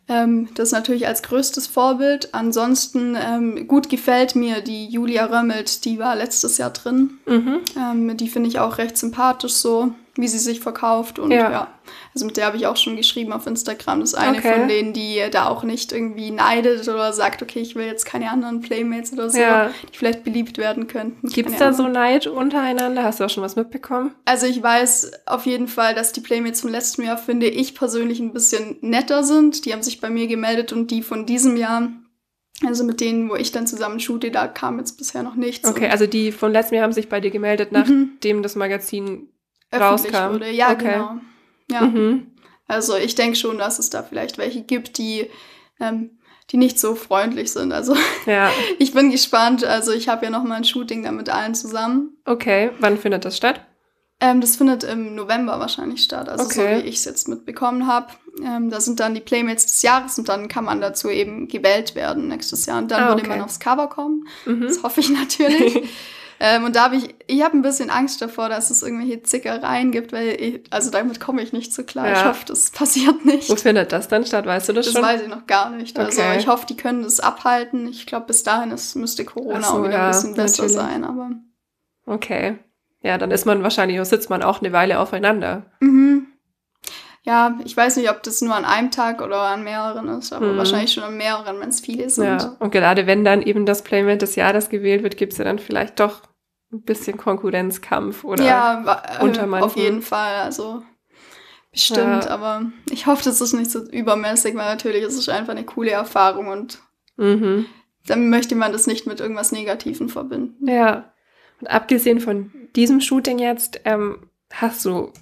[0.06, 2.34] Ähm, das natürlich als größtes Vorbild.
[2.34, 7.18] Ansonsten ähm, gut gefällt mir die Julia Römmelt, die war letztes Jahr drin.
[7.26, 7.60] Mhm.
[7.76, 11.18] Ähm, die finde ich auch recht sympathisch so, wie sie sich verkauft.
[11.18, 11.50] Und Ja.
[11.50, 11.68] ja,
[12.14, 14.00] also mit der habe ich auch schon geschrieben auf Instagram.
[14.00, 14.52] Das ist eine Okay.
[14.54, 18.30] von denen, die da auch nicht irgendwie neidet oder sagt, okay, ich will jetzt keine
[18.30, 19.70] anderen Playmates oder so, Ja.
[19.92, 21.28] die vielleicht beliebt werden könnten.
[21.28, 21.88] Gibt es da so.
[21.88, 23.02] Neid untereinander?
[23.04, 24.12] Hast du auch schon was mitbekommen?
[24.24, 28.20] Also ich weiß auf jeden Fall, dass die Playmates von letztem Jahr, finde ich persönlich,
[28.20, 29.64] ein bisschen netter sind.
[29.66, 31.88] Die haben sich bei mir gemeldet und die von diesem Jahr,
[32.64, 35.68] also mit denen, wo ich dann zusammen shoote, da kam jetzt bisher noch nichts.
[35.68, 38.12] Okay, also die von letztem Jahr haben sich bei dir gemeldet, Mhm.
[38.12, 39.28] nachdem das Magazin
[39.72, 40.32] öffentlich rauskam.
[40.34, 40.50] wurde.
[40.52, 40.92] Ja, Okay.
[40.92, 41.10] genau.
[41.70, 41.82] Ja.
[41.82, 42.28] Mhm.
[42.66, 45.28] Also ich denke schon, dass es da vielleicht welche gibt, die,
[45.80, 46.18] ähm,
[46.50, 47.72] die nicht so freundlich sind.
[47.72, 47.94] Also
[48.26, 49.64] Ja, ich bin gespannt.
[49.64, 52.16] Also ich habe ja noch mal ein Shooting da mit allen zusammen.
[52.24, 52.70] okay.
[52.80, 53.60] Wann findet das statt?
[54.20, 56.76] Ähm, das findet im November wahrscheinlich statt, also Okay.
[56.78, 58.06] so wie ich es jetzt mitbekommen habe.
[58.42, 61.94] Ähm, da sind dann die Playmates des Jahres und dann kann man dazu eben gewählt
[61.96, 62.78] werden nächstes Jahr.
[62.78, 63.30] Und dann Ah, würde okay.
[63.30, 64.26] man aufs Cover kommen.
[64.46, 64.62] Mhm.
[64.62, 65.82] Das hoffe ich natürlich.
[66.40, 69.92] ähm, und da habe ich, ich habe ein bisschen Angst davor, dass es irgendwelche Zickereien
[69.92, 72.06] gibt, weil ich, also damit komme ich nicht so klar.
[72.12, 72.28] Ich Ja.
[72.28, 73.48] hoffe, das passiert nicht.
[73.48, 74.46] Wo findet das dann statt?
[74.46, 75.02] Weißt du das, Das schon?
[75.02, 75.98] weiß ich noch gar nicht.
[75.98, 76.38] Also Okay.
[76.38, 77.86] ich hoffe, die können das abhalten.
[77.88, 80.72] Ich glaube, bis dahin ist, müsste Corona so, auch wieder ja, ein bisschen besser natürlich.
[80.80, 81.04] sein.
[81.04, 81.30] Aber
[82.06, 82.58] Okay.
[83.02, 85.66] Ja, dann ist man wahrscheinlich, sitzt man auch eine Weile aufeinander.
[85.80, 86.26] mhm.
[87.24, 90.52] Ja, ich weiß nicht, ob das nur an einem Tag oder an mehreren ist, aber
[90.52, 90.58] Mhm.
[90.58, 92.24] wahrscheinlich schon an mehreren, wenn es viele sind.
[92.42, 92.56] Ja.
[92.58, 95.58] Und gerade wenn dann eben das Playmate des Jahres gewählt wird, gibt es ja dann
[95.58, 96.22] vielleicht doch
[96.72, 98.44] ein bisschen Konkurrenzkampf oder.
[98.44, 99.64] ja wa- unter äh, manchen.
[99.64, 100.36] auf jeden Fall.
[100.36, 100.82] Also
[101.72, 102.30] bestimmt, Ja.
[102.30, 105.90] aber ich hoffe, das ist nicht so übermäßig, weil natürlich ist es einfach eine coole
[105.92, 106.78] Erfahrung und
[107.16, 107.66] Mhm.
[108.06, 110.68] dann möchte man das nicht mit irgendwas Negativem verbinden.
[110.68, 111.12] Ja.
[111.60, 115.12] Und abgesehen von diesem Shooting jetzt, ähm, hast du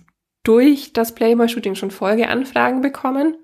[0.43, 3.37] durch das Playboy-Shooting schon Folgeanfragen bekommen?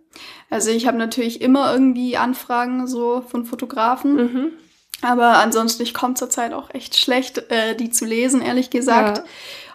[0.50, 4.16] Also ich habe natürlich immer irgendwie Anfragen so von Fotografen.
[4.16, 4.52] Mhm.
[5.00, 9.22] Aber ansonsten, ich komme zurzeit auch echt schlecht, äh, die zu lesen, ehrlich gesagt.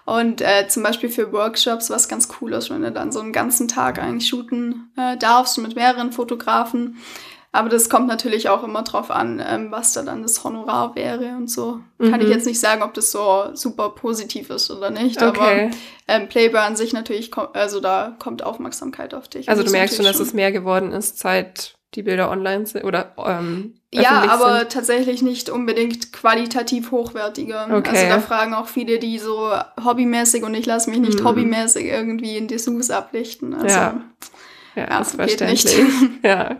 [0.06, 3.32] Und äh, zum Beispiel für Workshops, was ganz cool ist, wenn du dann so einen
[3.32, 6.98] ganzen Tag eigentlich shooten äh, darfst mit mehreren Fotografen.
[7.56, 11.36] Aber das kommt natürlich auch immer drauf an, ähm, was da dann das Honorar wäre
[11.38, 11.80] und so.
[12.00, 12.34] Kann ich Mhm.
[12.34, 15.22] jetzt nicht sagen, ob das so super positiv ist oder nicht.
[15.22, 15.70] Okay.
[15.70, 19.50] Aber ähm, Playboy an sich natürlich, also da kommt Aufmerksamkeit auf dich.
[19.50, 22.86] Also du das merkst schon, dass es mehr geworden ist, seit die Bilder online sind
[22.86, 24.72] oder ähm, Ja, aber sind.
[24.72, 27.68] tatsächlich nicht unbedingt qualitativ hochwertiger.
[27.72, 27.90] Okay.
[27.92, 29.52] Also da fragen auch viele, die so
[29.86, 31.26] hobbymäßig und ich lasse mich nicht Mhm.
[31.26, 33.54] hobbymäßig irgendwie in Dessous ablichten.
[33.54, 34.02] Also, Ja.
[34.76, 35.70] Ja, ja, ist geht nicht.
[36.24, 36.56] ja.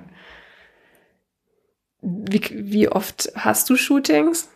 [2.04, 4.50] Wie, wie oft hast du Shootings?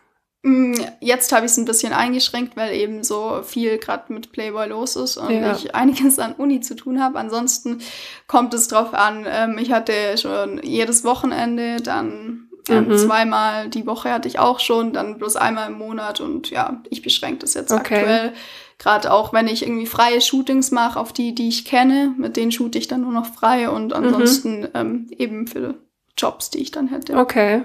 [0.43, 4.67] Mm, Jetzt habe ich es ein bisschen eingeschränkt, weil eben so viel gerade mit Playboy
[4.67, 5.55] los ist und Ja.
[5.55, 7.17] ich einiges an Uni zu tun habe.
[7.19, 7.79] Ansonsten
[8.27, 9.25] kommt es drauf an.
[9.27, 12.97] Ähm, ich hatte schon jedes Wochenende, dann ähm, Mhm.
[12.97, 17.01] zweimal die Woche hatte ich auch schon, dann bloß einmal im Monat und ja, ich
[17.01, 17.95] beschränke das jetzt Okay.
[17.95, 18.33] aktuell.
[18.77, 22.51] Gerade auch, wenn ich irgendwie freie Shootings mache, auf die, die ich kenne, mit denen
[22.51, 25.75] shoote ich dann nur noch frei und ansonsten ähm, eben für
[26.17, 27.17] Jobs, die ich dann hätte.
[27.17, 27.63] Okay.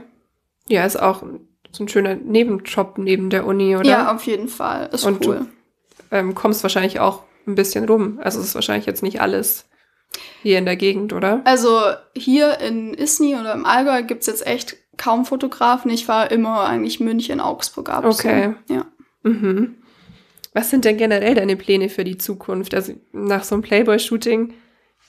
[0.69, 1.23] Ja, ist auch
[1.73, 3.89] so ein schöner Nebenjob neben der Uni, oder?
[3.89, 4.91] Ja, auf jeden Fall.
[4.93, 5.47] Ist Und cool.
[6.11, 8.21] du ähm, kommst wahrscheinlich auch ein bisschen rum.
[8.23, 9.67] Also es ist wahrscheinlich jetzt nicht alles
[10.43, 11.41] hier in der Gegend, oder?
[11.45, 11.81] Also
[12.15, 15.91] hier in Isny oder im Allgäu gibt's jetzt echt kaum Fotografen.
[15.91, 18.05] Ich fahre immer eigentlich München, Augsburg ab.
[18.05, 18.55] Okay.
[18.69, 18.85] Ja.
[19.23, 19.77] Mhm.
[20.53, 22.75] Was sind denn generell deine Pläne für die Zukunft?
[22.75, 24.53] Also nach so einem Playboy-Shooting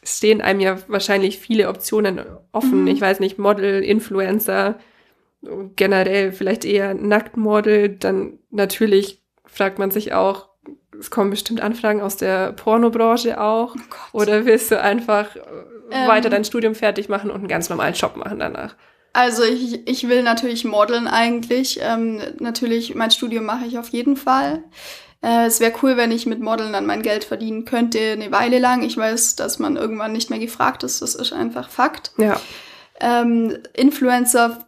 [0.05, 2.81] stehen einem ja wahrscheinlich viele Optionen offen.
[2.81, 2.87] Mhm.
[2.87, 4.79] Ich weiß nicht, Model, Influencer,
[5.75, 7.89] generell vielleicht eher Nacktmodel.
[7.89, 10.49] Dann natürlich fragt man sich auch,
[10.99, 13.75] es kommen bestimmt Anfragen aus der Pornobranche auch.
[14.13, 17.93] Oh Oder willst du einfach ähm, weiter dein Studium fertig machen und einen ganz normalen
[17.93, 18.75] Job machen danach?
[19.13, 21.79] Also ich, ich will natürlich modeln eigentlich.
[21.81, 24.63] Ähm, natürlich, mein Studium mache ich auf jeden Fall.
[25.23, 28.59] Äh, es wäre cool, wenn ich mit Modeln dann mein Geld verdienen könnte, eine Weile
[28.59, 28.83] lang.
[28.83, 31.01] Ich weiß, dass man irgendwann nicht mehr gefragt ist.
[31.01, 32.11] Das ist einfach Fakt.
[32.17, 32.39] Ja.
[32.99, 34.65] Ähm, Influencer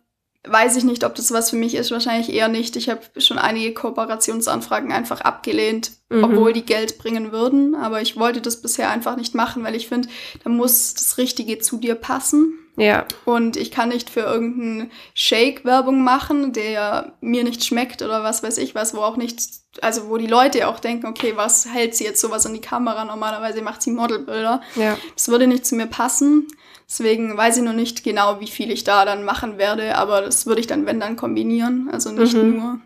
[0.47, 1.91] weiß ich nicht, ob das was für mich ist.
[1.91, 2.75] Wahrscheinlich eher nicht.
[2.75, 6.23] Ich habe schon einige Kooperationsanfragen einfach abgelehnt, mhm.
[6.23, 7.75] obwohl die Geld bringen würden.
[7.75, 10.09] Aber ich wollte das bisher einfach nicht machen, weil ich finde,
[10.43, 12.59] da muss das Richtige zu dir passen.
[12.77, 13.05] Ja.
[13.23, 18.43] Und ich kann nicht für irgendeinen Shake Werbung machen, der mir nicht schmeckt oder was
[18.43, 19.39] weiß ich was, wo auch nicht,
[19.81, 23.05] also wo die Leute auch denken, okay, was hält sie jetzt sowas an die Kamera?
[23.05, 24.61] Normalerweise macht sie Modelbilder.
[24.75, 24.97] Ja.
[25.15, 26.47] Das würde nicht zu mir passen.
[26.87, 30.45] Deswegen weiß ich noch nicht genau, wie viel ich da dann machen werde, aber das
[30.45, 31.89] würde ich dann, wenn dann, kombinieren.
[31.91, 32.57] Also nicht mhm.
[32.57, 32.79] nur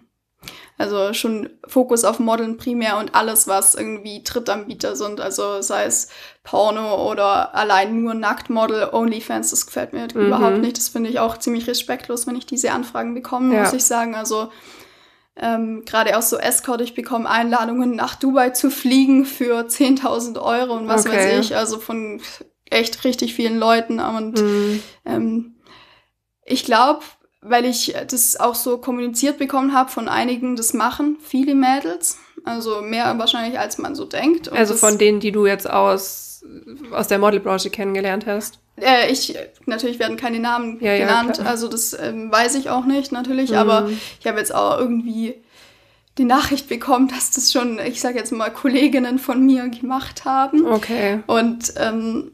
[0.80, 5.20] also schon Fokus auf Modeln primär und alles, was irgendwie Drittanbieter sind.
[5.20, 6.08] Also sei es
[6.44, 10.28] Porno oder allein nur Nacktmodel, Onlyfans, das gefällt mir mhm.
[10.28, 10.78] überhaupt nicht.
[10.78, 13.64] Das finde ich auch ziemlich respektlos, wenn ich diese Anfragen bekomme, ja.
[13.64, 14.16] muss ich sagen.
[14.16, 14.54] Also
[15.36, 20.78] ähm, gerade auch so Escort, ich bekomme Einladungen nach Dubai zu fliegen für 10.000 Euro
[20.78, 21.18] und was okay.
[21.18, 21.58] weiß ich.
[21.58, 22.22] Also von
[22.70, 24.00] echt richtig vielen Leuten.
[24.00, 24.84] Und mhm.
[25.06, 25.56] ähm,
[26.46, 27.02] ich glaube,
[27.42, 32.18] weil ich das auch so kommuniziert bekommen habe von einigen, das machen viele Mädels.
[32.46, 34.48] Also mehr wahrscheinlich, als man so denkt.
[34.48, 36.44] Und also von denen, die du jetzt aus,
[36.92, 38.60] aus der Modelbranche kennengelernt hast?
[38.78, 42.86] Äh, ich, natürlich werden keine Namen ja, genannt, ja, also das ähm, weiß ich auch
[42.86, 43.58] nicht natürlich, mhm.
[43.58, 45.36] aber ich habe jetzt auch irgendwie
[46.18, 50.66] die Nachricht bekommen, dass das schon, ich sage jetzt mal, Kolleginnen von mir gemacht haben.
[50.66, 51.20] Okay.
[51.28, 52.32] Und ähm,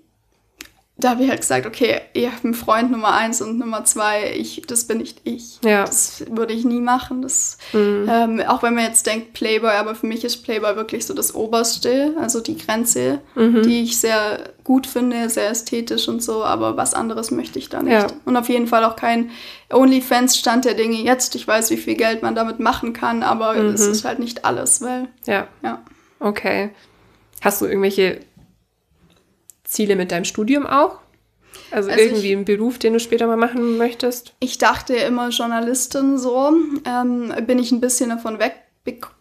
[0.97, 4.31] da habe ich halt gesagt, okay, ihr habt einen Freund Nummer eins und Nummer zwei,
[4.33, 5.59] ich, das bin nicht ich.
[5.61, 5.83] Ja.
[5.83, 7.21] Das würde ich nie machen.
[7.21, 8.09] Das, mhm.
[8.09, 11.35] ähm, auch wenn man jetzt denkt Playboy, aber für mich ist Playboy wirklich so das
[11.35, 13.63] Oberste, also die Grenze, mhm.
[13.63, 17.83] die ich sehr gut finde, sehr ästhetisch und so, aber was anderes möchte ich da
[17.83, 17.91] nicht.
[17.91, 18.07] Ja.
[18.23, 19.31] Und auf jeden Fall auch kein
[19.73, 21.35] OnlyFans-Stand der Dinge jetzt.
[21.35, 23.73] Ich weiß, wie viel Geld man damit machen kann, aber mhm.
[23.73, 25.09] es ist halt nicht alles, weil.
[25.25, 25.47] Ja.
[25.61, 25.83] Ja.
[26.21, 26.69] Okay.
[27.41, 28.21] Hast du irgendwelche
[29.65, 30.99] Ziele mit deinem Studium auch?
[31.71, 34.33] Also, also irgendwie ich, einen Beruf, den du später mal machen möchtest?
[34.39, 36.53] Ich dachte immer Journalistin so.
[36.85, 38.55] Ähm, bin ich ein bisschen davon weg,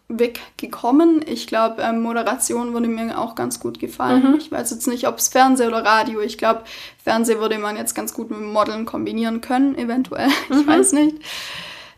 [0.07, 1.21] weggekommen.
[1.27, 4.31] Ich glaube, ähm, Moderation würde mir auch ganz gut gefallen.
[4.31, 4.35] Mhm.
[4.37, 6.21] Ich weiß jetzt nicht, ob es Fernsehen oder Radio.
[6.21, 6.63] Ich glaube,
[7.03, 10.29] Fernsehen würde man jetzt ganz gut mit Modeln kombinieren können, eventuell.
[10.49, 10.59] Mhm.
[10.59, 11.17] Ich weiß nicht.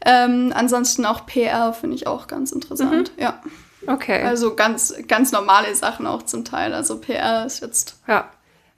[0.05, 3.12] Ähm, ansonsten auch PR finde ich auch ganz interessant.
[3.17, 3.21] Mhm.
[3.21, 3.41] Ja.
[3.86, 4.23] Okay.
[4.23, 6.73] Also ganz, ganz normale Sachen auch zum Teil.
[6.73, 7.99] Also PR ist jetzt.
[8.07, 8.29] Ja.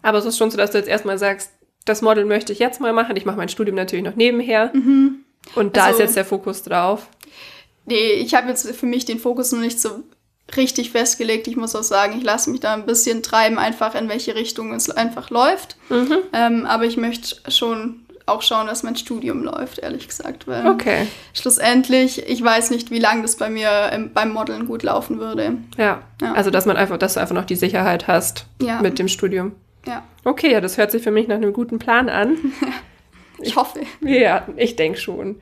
[0.01, 1.51] Aber es ist schon so, dass du jetzt erstmal sagst,
[1.85, 3.15] das Model möchte ich jetzt mal machen.
[3.15, 4.71] Ich mache mein Studium natürlich noch nebenher.
[4.73, 5.23] Mhm.
[5.55, 7.07] Und da also, ist jetzt der Fokus drauf.
[7.85, 10.03] Nee, ich habe jetzt für mich den Fokus noch nicht so
[10.55, 11.47] richtig festgelegt.
[11.47, 14.73] Ich muss auch sagen, ich lasse mich da ein bisschen treiben, einfach in welche Richtung
[14.73, 15.77] es einfach läuft.
[15.89, 16.17] Mhm.
[16.33, 20.47] Ähm, aber ich möchte schon auch schauen, dass mein Studium läuft, ehrlich gesagt.
[20.47, 21.07] Weil okay.
[21.33, 25.57] schlussendlich, ich weiß nicht, wie lange das bei mir im, beim Modeln gut laufen würde.
[25.77, 26.03] Ja.
[26.21, 26.33] ja.
[26.33, 28.81] Also dass man einfach, dass du einfach noch die Sicherheit hast ja.
[28.81, 29.53] mit dem Studium.
[29.85, 30.03] Ja.
[30.23, 32.37] Okay, ja, das hört sich für mich nach einem guten Plan an.
[33.41, 33.81] ich hoffe.
[34.01, 35.41] Ja, ich denke schon.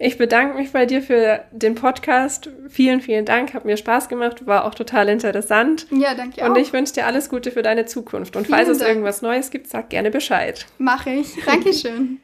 [0.00, 2.50] Ich bedanke mich bei dir für den Podcast.
[2.68, 3.52] Vielen, vielen Dank.
[3.52, 4.46] Hat mir Spaß gemacht.
[4.46, 5.88] War auch total interessant.
[5.90, 6.50] Ja, danke auch.
[6.50, 8.36] Und ich wünsche dir alles Gute für deine Zukunft.
[8.36, 8.90] Und vielen falls es Dank.
[8.90, 10.66] irgendwas Neues gibt, sag gerne Bescheid.
[10.78, 11.34] Mache ich.
[11.44, 12.20] Dankeschön.